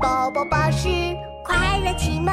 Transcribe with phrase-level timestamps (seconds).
[0.00, 0.88] 宝宝巴士
[1.44, 2.32] 快乐启蒙。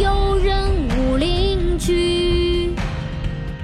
[0.00, 2.70] 有人武陵去，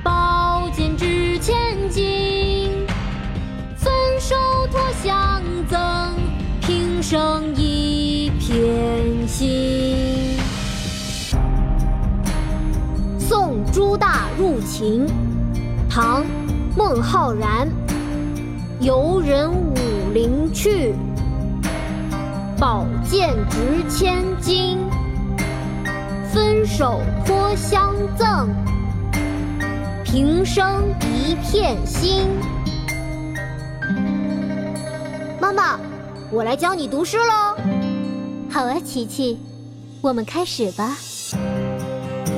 [0.04, 2.86] 宝剑值千金。
[3.76, 4.36] 分手
[4.70, 6.14] 托相赠，
[6.60, 9.89] 平生一片心。
[14.00, 15.06] 大入秦，
[15.88, 16.22] 唐·
[16.74, 17.68] 孟浩然。
[18.80, 19.76] 游人武
[20.14, 20.94] 陵去，
[22.58, 23.58] 宝剑值
[23.90, 24.78] 千金。
[26.32, 28.48] 分手托相赠，
[30.02, 32.26] 平生一片心。
[35.38, 35.78] 妈妈，
[36.30, 37.54] 我来教你读诗喽。
[38.50, 39.38] 好啊，琪琪，
[40.00, 40.96] 我们开始吧。《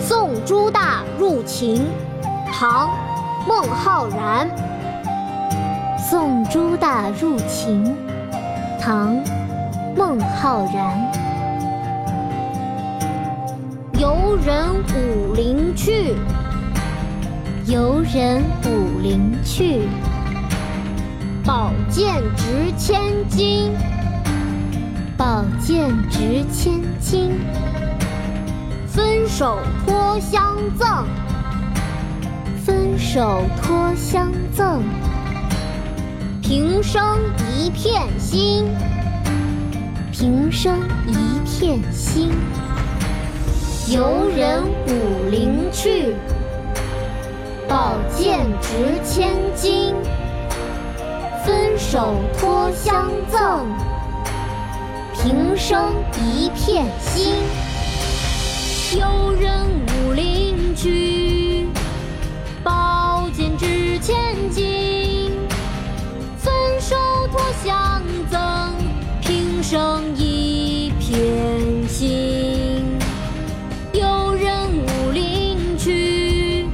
[0.05, 1.77] 送朱大入秦》
[2.53, 2.89] 唐·
[3.47, 4.51] 孟浩然。
[5.97, 7.97] 送朱大入秦，
[8.81, 9.15] 唐·
[9.97, 11.13] 孟浩然。
[13.97, 16.17] 游人武陵去，
[17.67, 19.83] 游人武陵去。
[21.45, 23.71] 宝剑值千金，
[25.17, 27.31] 宝剑值千金。
[29.43, 31.05] 手托相赠，
[32.65, 34.81] 分手托相赠。
[36.41, 37.19] 平生
[37.51, 38.65] 一片心，
[40.13, 42.31] 平生一片心。
[43.89, 46.15] 游人武陵去，
[47.67, 48.71] 宝剑值
[49.03, 49.93] 千金。
[51.45, 53.67] 分手托相赠，
[55.13, 55.93] 平生
[56.25, 57.35] 一片心。
[58.95, 59.67] 有人
[60.07, 61.67] 武陵去，
[62.63, 64.15] 宝剑值千
[64.51, 65.33] 金。
[66.37, 66.95] 分手
[67.31, 68.75] 托相赠，
[69.23, 72.85] 平生一片心。
[73.95, 76.67] 有人武陵去，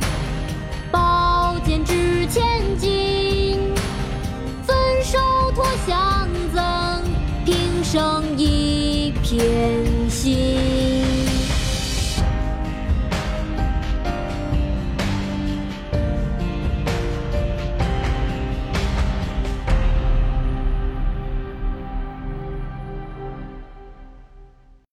[0.90, 2.42] 宝剑值千
[2.76, 3.60] 金。
[4.66, 5.18] 分手
[5.54, 7.00] 托相赠，
[7.44, 7.54] 平
[7.84, 10.67] 生一片心。